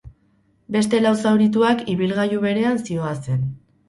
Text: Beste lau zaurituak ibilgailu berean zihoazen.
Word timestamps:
Beste 0.75 1.01
lau 1.05 1.11
zaurituak 1.31 1.83
ibilgailu 1.93 2.39
berean 2.47 2.81
zihoazen. 2.89 3.45